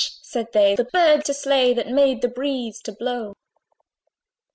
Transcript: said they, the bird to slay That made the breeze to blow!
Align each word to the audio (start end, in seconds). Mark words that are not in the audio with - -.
said 0.23 0.51
they, 0.51 0.73
the 0.75 0.83
bird 0.85 1.23
to 1.23 1.31
slay 1.31 1.75
That 1.75 1.87
made 1.89 2.23
the 2.23 2.27
breeze 2.27 2.81
to 2.85 2.91
blow! 2.91 3.35